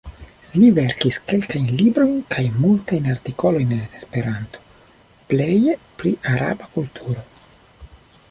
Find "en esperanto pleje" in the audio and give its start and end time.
3.77-5.75